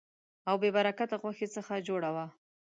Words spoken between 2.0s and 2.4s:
وه.